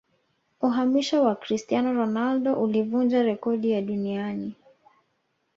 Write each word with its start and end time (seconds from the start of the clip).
uhamisho 0.61 1.23
wa 1.25 1.35
cristiano 1.41 1.89
ronaldo 1.99 2.53
ulivunja 2.61 3.23
rekodi 3.23 3.71
ya 3.71 3.81
duniani 3.81 4.55